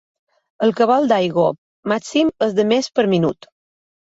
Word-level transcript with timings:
El 0.67 0.71
cabal 0.79 1.05
d'aigua 1.11 1.45
màxim 1.93 2.33
és 2.47 2.57
de 2.61 2.69
més 2.73 2.91
per 2.97 3.07
minut. 3.13 3.53